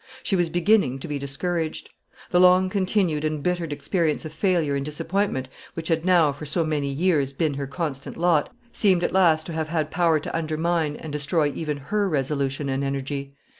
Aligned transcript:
She 0.23 0.35
was 0.35 0.49
beginning 0.49 0.97
to 0.97 1.07
be 1.07 1.19
discouraged. 1.19 1.91
The 2.31 2.39
long 2.39 2.71
continued 2.71 3.23
and 3.23 3.43
bitter 3.43 3.65
experience 3.65 4.25
of 4.25 4.33
failure 4.33 4.75
and 4.75 4.83
disappointment, 4.83 5.47
which 5.75 5.89
had 5.89 6.05
now, 6.05 6.31
for 6.31 6.47
so 6.47 6.65
many 6.65 6.87
years, 6.87 7.33
been 7.33 7.53
her 7.53 7.67
constant 7.67 8.17
lot, 8.17 8.51
seemed 8.71 9.03
at 9.03 9.13
last 9.13 9.45
to 9.45 9.53
have 9.53 9.67
had 9.67 9.91
power 9.91 10.19
to 10.19 10.35
undermine 10.35 10.95
and 10.95 11.13
destroy 11.13 11.51
even 11.53 11.77
her 11.77 12.09
resolution 12.09 12.67
and 12.67 12.83
energy. 12.83 13.35